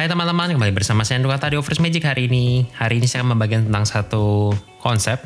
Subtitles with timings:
[0.00, 2.64] Hai teman-teman, kembali bersama saya Andrew Kata di Offers Magic hari ini.
[2.72, 4.48] Hari ini saya akan membagikan tentang satu
[4.80, 5.20] konsep,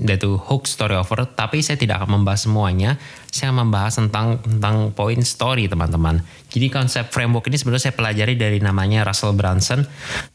[0.00, 1.28] yaitu hook story over.
[1.28, 2.96] Tapi saya tidak akan membahas semuanya.
[3.28, 6.24] Saya akan membahas tentang tentang poin story teman-teman.
[6.48, 9.84] Jadi konsep framework ini sebenarnya saya pelajari dari namanya Russell Brunson.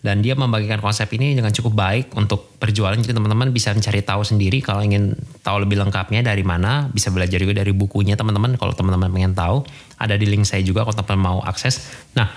[0.06, 2.94] Dan dia membagikan konsep ini dengan cukup baik untuk perjualan.
[2.94, 6.94] Jadi teman-teman bisa mencari tahu sendiri kalau ingin tahu lebih lengkapnya dari mana.
[6.94, 9.66] Bisa belajar juga dari bukunya teman-teman kalau teman-teman pengen tahu.
[9.98, 11.90] Ada di link saya juga kalau teman-teman mau akses.
[12.14, 12.30] Nah,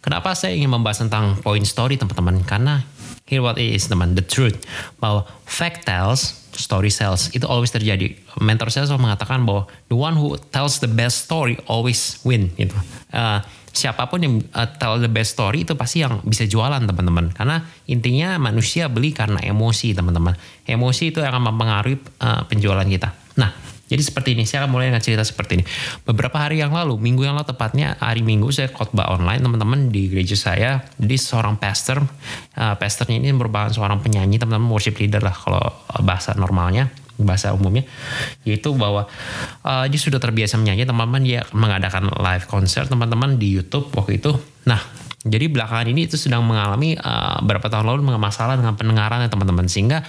[0.00, 2.40] Kenapa saya ingin membahas tentang point story teman-teman?
[2.48, 2.80] Karena
[3.28, 4.56] here what it is teman, the truth
[4.96, 8.16] bahwa fact tells, story sells itu always terjadi.
[8.40, 12.74] Mentor saya selalu mengatakan bahwa the one who tells the best story always win gitu.
[13.12, 17.30] Uh, siapa pun yang uh, tell the best story itu pasti yang bisa jualan teman-teman.
[17.36, 20.34] Karena intinya manusia beli karena emosi teman-teman.
[20.66, 23.14] Emosi itu akan mempengaruhi uh, penjualan kita.
[23.90, 25.64] Jadi seperti ini, saya akan mulai dengan cerita seperti ini.
[26.06, 30.06] Beberapa hari yang lalu, minggu yang lalu tepatnya hari Minggu saya khotbah online teman-teman di
[30.06, 30.86] gereja saya.
[30.94, 31.98] Di seorang pastor,
[32.54, 35.60] uh, pastornya ini merupakan seorang penyanyi teman-teman worship leader lah kalau
[36.06, 36.88] bahasa normalnya
[37.20, 37.84] bahasa umumnya
[38.48, 39.04] yaitu bahwa
[39.60, 44.32] uh, dia sudah terbiasa menyanyi teman-teman dia mengadakan live konser teman-teman di YouTube waktu itu
[44.64, 44.80] nah
[45.20, 50.00] jadi belakangan ini itu sedang mengalami uh, beberapa tahun lalu masalah dengan pendengaran teman-teman sehingga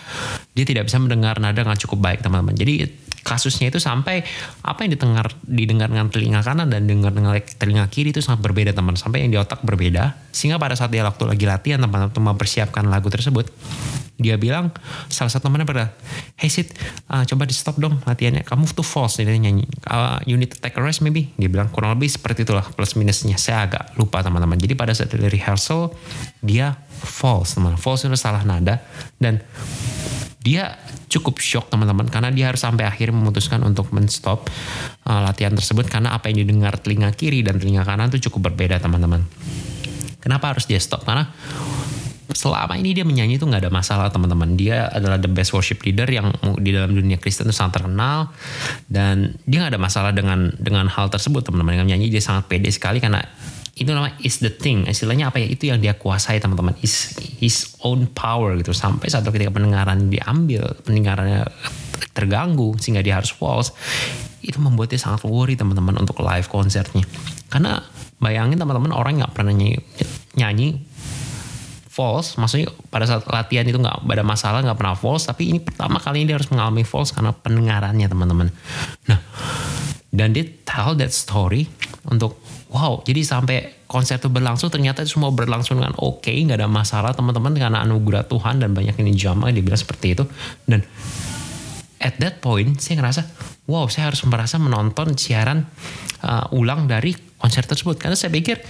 [0.56, 2.56] dia tidak bisa mendengar nada dengan cukup baik teman-teman.
[2.56, 2.88] Jadi
[3.22, 4.26] kasusnya itu sampai
[4.66, 8.74] apa yang didengar didengar dengan telinga kanan dan dengar dengan telinga kiri itu sangat berbeda
[8.74, 8.98] teman.
[8.98, 10.18] Sampai yang di otak berbeda.
[10.34, 13.50] Sehingga pada saat dia waktu lagi latihan teman-teman mempersiapkan lagu tersebut
[14.22, 14.70] dia bilang
[15.10, 15.98] salah satu temannya pada
[16.38, 16.78] hey Sid
[17.10, 18.46] uh, coba di stop dong latihannya.
[18.46, 19.66] Kamu tuh false dia nyanyi.
[19.90, 21.34] Uh, you need to take a rest maybe.
[21.42, 23.42] Dia bilang kurang lebih seperti itulah plus minusnya.
[23.42, 24.62] Saya agak lupa teman-teman.
[24.62, 25.90] Jadi pada saat dari rehearsal
[26.46, 27.82] dia false teman.
[27.82, 28.86] False itu salah nada.
[29.18, 29.42] Dan
[30.42, 30.74] dia
[31.06, 34.50] cukup shock teman-teman karena dia harus sampai akhir memutuskan untuk menstop
[35.06, 38.82] uh, latihan tersebut karena apa yang didengar telinga kiri dan telinga kanan itu cukup berbeda
[38.82, 39.22] teman-teman.
[40.22, 41.06] Kenapa harus dia stop?
[41.06, 41.30] Karena
[42.32, 44.58] selama ini dia menyanyi itu nggak ada masalah teman-teman.
[44.58, 48.34] Dia adalah the best worship leader yang di dalam dunia Kristen itu sangat terkenal
[48.90, 51.78] dan dia nggak ada masalah dengan dengan hal tersebut teman-teman.
[51.78, 53.22] Dengan menyanyi dia sangat pede sekali karena
[53.76, 54.86] itu nama is the thing.
[54.86, 55.48] Istilahnya apa ya?
[55.48, 56.76] Itu yang dia kuasai teman-teman.
[56.84, 58.76] Is his own power gitu.
[58.76, 61.48] Sampai satu ketika pendengaran diambil pendengarannya
[62.12, 63.72] terganggu sehingga dia harus false
[64.44, 67.06] itu membuat dia sangat worry teman-teman untuk live konsernya
[67.48, 67.80] karena
[68.18, 69.80] bayangin teman-teman orang nggak pernah nyanyi,
[70.36, 70.68] nyanyi
[71.92, 76.00] false maksudnya pada saat latihan itu nggak ada masalah nggak pernah false tapi ini pertama
[76.02, 78.48] kali ini dia harus mengalami false karena pendengarannya teman-teman.
[79.08, 79.20] Nah
[80.12, 81.68] dan dia tell that story
[82.08, 82.36] untuk
[82.72, 86.72] wow jadi sampai konser itu berlangsung ternyata itu semua berlangsung dengan oke okay, nggak ada
[86.72, 90.24] masalah teman-teman karena anugerah Tuhan dan banyak ini jamaah dia bilang seperti itu.
[90.64, 90.80] Dan
[92.00, 93.22] at that point saya ngerasa
[93.68, 95.68] wow saya harus merasa menonton siaran
[96.24, 97.12] uh, ulang dari
[97.42, 97.98] konser tersebut.
[97.98, 98.62] Karena saya pikir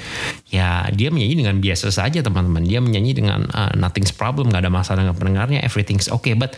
[0.48, 2.64] ya dia menyanyi dengan biasa saja teman-teman.
[2.64, 6.32] Dia menyanyi dengan uh, nothing's problem nggak ada masalah dengan pendengarnya everything's okay.
[6.32, 6.56] But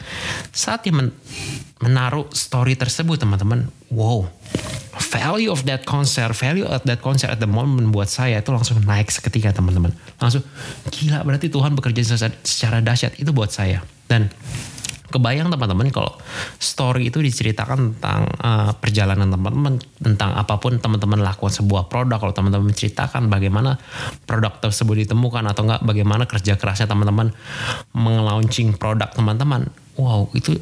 [0.54, 1.10] saat dia men
[1.82, 4.30] menaruh story tersebut teman-teman wow.
[4.94, 8.78] Value of that concert value of that concert at the moment buat saya itu langsung
[8.86, 9.90] naik seketika teman-teman.
[10.22, 10.46] Langsung
[10.94, 12.14] gila berarti Tuhan bekerja
[12.46, 13.18] secara dahsyat.
[13.18, 13.82] Itu buat saya.
[14.06, 14.30] Dan
[15.14, 16.18] kebayang teman-teman kalau
[16.58, 22.34] story itu diceritakan tentang uh, perjalanan teman-teman tentang apa pun teman-teman lakukan sebuah produk kalau
[22.34, 23.78] teman-teman menceritakan bagaimana
[24.26, 27.30] produk tersebut ditemukan atau enggak bagaimana kerja kerasnya teman-teman
[27.94, 30.58] melaunching produk teman-teman wow itu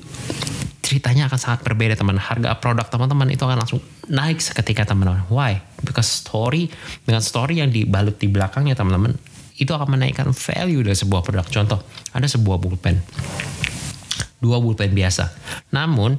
[0.92, 2.20] ceritanya akan sangat berbeda teman.
[2.20, 3.80] Harga produk teman-teman itu akan langsung
[4.12, 5.24] naik seketika teman-teman.
[5.32, 5.64] Why?
[5.80, 6.68] Because story
[7.08, 9.16] dengan story yang dibalut di belakangnya teman-teman
[9.56, 11.48] itu akan menaikkan value dari sebuah produk.
[11.48, 11.80] Contoh
[12.12, 13.00] ada sebuah pulpen
[14.42, 15.32] dua pulpen biasa.
[15.72, 16.18] Namun,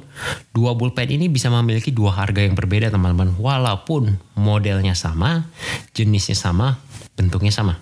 [0.55, 3.35] dua pulpen ini bisa memiliki dua harga yang berbeda teman-teman.
[3.35, 5.45] Walaupun modelnya sama,
[5.91, 6.79] jenisnya sama,
[7.19, 7.77] bentuknya sama.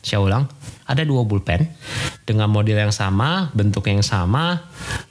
[0.00, 0.46] Saya ulang,
[0.88, 1.68] ada dua pulpen
[2.24, 4.62] dengan model yang sama, bentuk yang sama,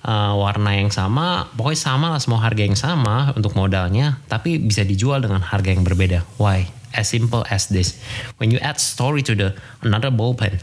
[0.02, 4.82] uh, warna yang sama, pokoknya sama lah semua harga yang sama untuk modalnya, tapi bisa
[4.82, 6.26] dijual dengan harga yang berbeda.
[6.42, 6.77] Why?
[6.94, 8.00] As simple as this.
[8.40, 9.50] When you add story to the
[9.84, 10.62] another ballpen,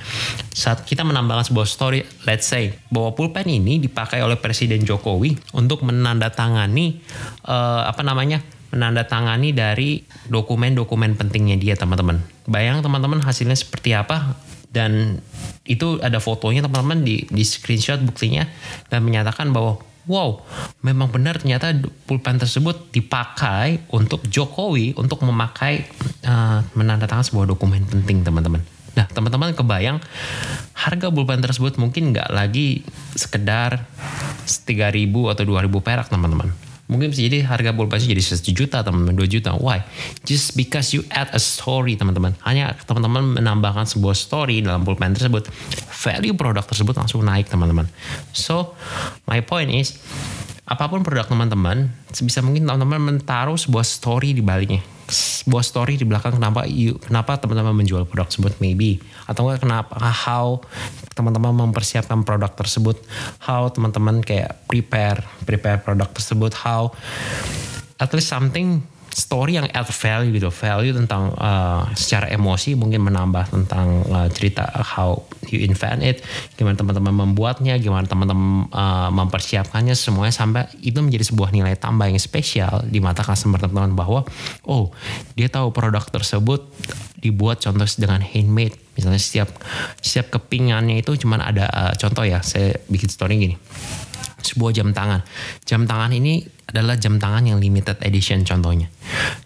[0.54, 5.84] saat kita menambahkan sebuah story, let's say bahwa pulpen ini dipakai oleh Presiden Jokowi untuk
[5.84, 7.04] menandatangani
[7.48, 8.40] uh, apa namanya
[8.74, 12.18] menandatangani dari dokumen-dokumen pentingnya dia teman-teman.
[12.50, 14.34] Bayang teman-teman hasilnya seperti apa
[14.74, 15.22] dan
[15.62, 18.44] itu ada fotonya teman-teman di di screenshot buktinya
[18.90, 20.40] dan menyatakan bahwa wow,
[20.84, 21.72] memang benar ternyata
[22.04, 25.84] pulpen tersebut dipakai untuk Jokowi untuk memakai
[26.28, 28.60] uh, menandatangani sebuah dokumen penting teman-teman.
[28.94, 29.98] Nah teman-teman kebayang
[30.74, 32.86] harga pulpen tersebut mungkin nggak lagi
[33.16, 33.86] sekedar
[34.44, 36.73] 3.000 atau 2.000 perak teman-teman.
[36.84, 39.56] Mungkin bisa jadi harga pulpennya jadi 1 juta teman-teman 2 juta.
[39.56, 39.80] Why?
[40.28, 42.36] Just because you add a story teman-teman.
[42.44, 45.48] Hanya teman-teman menambahkan sebuah story dalam pulpen tersebut,
[46.04, 47.88] value produk tersebut langsung naik teman-teman.
[48.36, 48.76] So
[49.24, 49.96] my point is
[50.64, 56.08] apa pun produk teman-teman, sebisa mungkin teman-teman menaruh sebuah story di baliknya sebuah story di
[56.08, 60.64] belakang kenapa you, kenapa teman-teman menjual produk tersebut maybe atau kenapa how
[61.14, 62.98] teman-teman mempersiapkan produk tersebut.
[63.42, 66.52] How teman-teman kayak prepare prepare produk tersebut.
[66.54, 66.90] How
[68.02, 68.82] at least something
[69.14, 70.50] story yang add value gitu.
[70.50, 76.26] Value tentang uh, secara emosi mungkin menambah tentang uh, cerita how you invent it
[76.58, 82.18] gimana teman-teman membuatnya gimana teman-teman uh, mempersiapkannya semuanya sampai itu menjadi sebuah nilai tambah yang
[82.18, 84.20] spesial di mata customer teman-teman bahwa
[84.66, 84.90] oh
[85.38, 86.66] dia tahu produk tersebut
[87.22, 89.50] dibuat contoh dengan handmade misalnya setiap
[90.00, 93.56] setiap kepingannya itu cuman ada uh, contoh ya saya bikin story gini
[94.44, 95.24] sebuah jam tangan.
[95.64, 98.92] Jam tangan ini adalah jam tangan yang limited edition contohnya.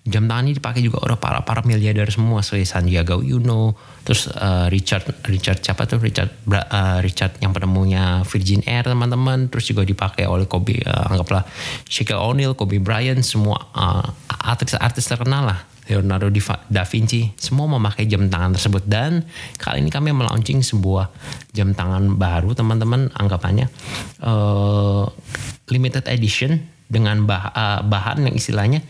[0.03, 4.67] Jam tangan ini dipakai juga oleh para para miliarder semua seperti Sandiaga Uno, terus uh,
[4.67, 10.27] Richard Richard siapa tuh Richard uh, Richard yang penemunya Virgin Air teman-teman, terus juga dipakai
[10.27, 11.47] oleh Kobe uh, anggaplah
[11.87, 13.71] Shaquille O'Neal, Kobe Bryant semua
[14.27, 16.29] artis-artis uh, terkenal lah Leonardo
[16.69, 19.25] da Vinci semua memakai jam tangan tersebut dan
[19.56, 21.08] kali ini kami melaunching sebuah
[21.56, 23.73] jam tangan baru teman-teman anggapannya
[24.20, 25.08] uh,
[25.73, 28.81] limited edition dengan bah, uh, bahan yang istilahnya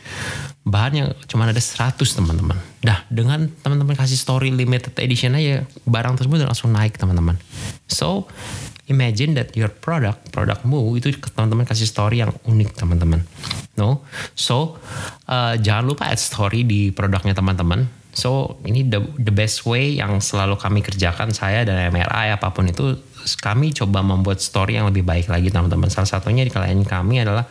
[0.69, 2.55] bahan yang cuma ada 100 teman-teman.
[2.85, 7.41] Dah dengan teman-teman kasih story limited edition aja barang tersebut langsung naik teman-teman.
[7.89, 8.29] So
[8.89, 13.23] imagine that your product, produkmu itu teman-teman kasih story yang unik teman-teman.
[13.79, 14.03] No,
[14.35, 14.81] so
[15.31, 17.87] uh, jangan lupa add story di produknya teman-teman.
[18.11, 22.67] So ini the, the best way yang selalu kami kerjakan saya dan MRI apa pun
[22.67, 22.99] itu
[23.39, 25.87] kami coba membuat story yang lebih baik lagi teman-teman.
[25.93, 27.47] Salah satunya di klien kami adalah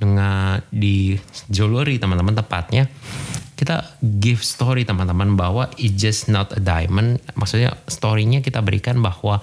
[0.00, 1.18] dengan di
[1.52, 2.88] jewelry teman-teman tepatnya
[3.58, 7.18] kita give story teman-teman bahwa it just not a diamond.
[7.34, 9.42] Maksudnya storynya kita berikan bahwa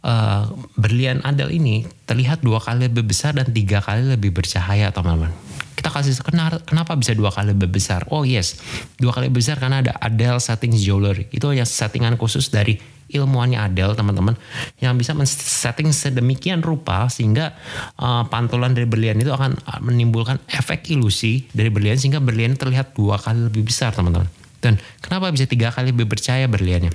[0.00, 0.48] uh,
[0.80, 5.36] berlian adel ini terlihat dua kali lebih besar dan tiga kali lebih bercahaya teman-teman.
[5.76, 6.16] Kita kasih
[6.64, 8.08] kenapa bisa dua kali lebih besar?
[8.08, 8.56] Oh yes,
[8.96, 11.28] dua kali besar karena ada Adele Settings Jewelry.
[11.28, 12.80] Itu hanya settingan khusus dari
[13.12, 14.34] ilmuannya Adele teman-teman
[14.80, 17.54] yang bisa men-setting sedemikian rupa sehingga
[18.00, 23.20] uh, pantulan dari berlian itu akan menimbulkan efek ilusi dari berlian sehingga berlian terlihat dua
[23.20, 24.26] kali lebih besar teman-teman.
[24.62, 26.94] Dan kenapa bisa tiga kali lebih percaya berliannya?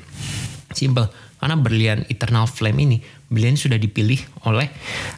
[0.71, 2.97] Simple, karena berlian Eternal Flame ini
[3.27, 4.71] Berlian sudah dipilih oleh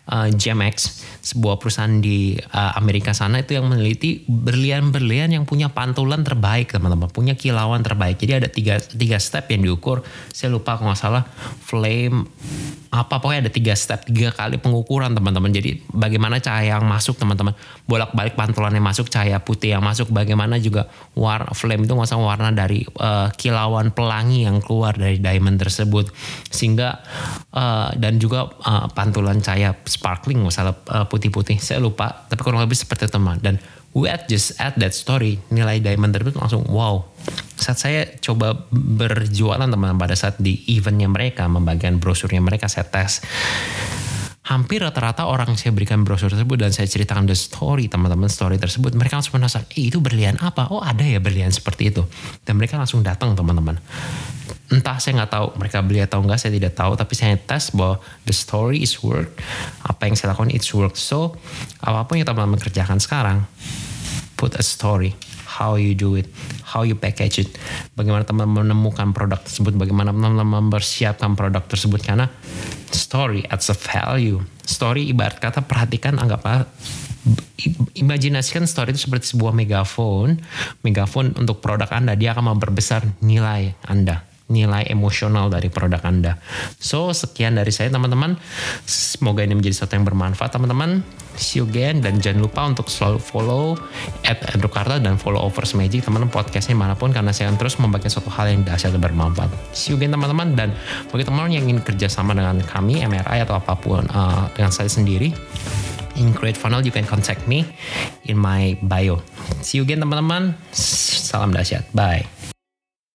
[0.10, 6.26] uh, GMX, sebuah perusahaan di uh, Amerika sana itu yang meneliti berlian-berlian yang punya pantulan
[6.26, 8.18] terbaik teman-teman, punya kilauan terbaik.
[8.18, 10.02] Jadi ada tiga, tiga step yang diukur.
[10.34, 11.24] Saya lupa kalau nggak salah
[11.62, 12.26] flame
[12.90, 15.54] apa pokoknya ada tiga step, tiga kali pengukuran teman-teman.
[15.54, 17.54] Jadi bagaimana cahaya yang masuk teman-teman,
[17.86, 22.50] bolak-balik pantulan yang masuk, cahaya putih yang masuk, bagaimana juga warna flame itu nggak warna
[22.50, 26.10] dari uh, kilauan pelangi yang keluar dari diamond tersebut,
[26.50, 27.06] sehingga
[27.54, 31.60] uh, dan juga uh, pantulan cahaya sparkling masalah uh, putih-putih.
[31.60, 33.60] Saya lupa tapi kurang lebih seperti teman dan
[33.92, 37.04] we add just add that story nilai diamond tersebut langsung wow.
[37.60, 43.20] Saat saya coba berjualan teman pada saat di eventnya mereka membagikan brosurnya mereka saya tes
[44.50, 48.98] hampir rata-rata orang saya berikan brosur tersebut dan saya ceritakan the story teman-teman story tersebut
[48.98, 50.74] mereka langsung penasaran eh itu berlian apa?
[50.74, 52.02] Oh ada ya berlian seperti itu.
[52.42, 53.78] Dan mereka langsung datang teman-teman.
[54.74, 58.02] Entah saya nggak tahu mereka beli atau enggak saya tidak tahu tapi saya tes bahwa
[58.26, 59.38] the story is work
[59.86, 60.98] apa yang saya lakukan it's work.
[60.98, 61.38] So
[61.86, 63.46] apa pun yang teman-teman kerjakan sekarang
[64.40, 65.12] put a story
[65.60, 66.30] how you do it,
[66.64, 67.50] how you package it,
[67.98, 72.00] bagaimana teman menemukan produk tersebut, bagaimana teman mempersiapkan produk tersebut.
[72.00, 72.32] Karena
[72.94, 74.40] story adds a value.
[74.64, 76.70] Story ibarat kata perhatikan anggaplah
[78.00, 80.40] imajinasikan story itu seperti sebuah megafon,
[80.86, 86.42] megafon untuk produk Anda dia akan memperbesar nilai Anda nilai emosional dari produk Anda.
[86.82, 88.36] So, sekian dari saya teman-teman.
[88.84, 91.06] Semoga ini menjadi sesuatu yang bermanfaat teman-teman.
[91.40, 93.80] See you again dan jangan lupa untuk selalu follow
[94.28, 98.12] at Carta dan follow Overs Magic teman-teman podcastnya mana pun karena saya akan terus membagikan
[98.12, 99.48] suatu hal yang dahsyat dan bermanfaat.
[99.72, 100.76] See you again teman-teman dan
[101.08, 105.32] bagi teman-teman yang ingin kerjasama dengan kami MRI atau apa pun uh, dengan saya sendiri
[106.20, 107.64] in Create Funnel you can contact me
[108.28, 109.24] in my bio.
[109.64, 110.60] See you again teman-teman.
[110.76, 111.88] Salam dahsyat.
[111.96, 112.39] Bye.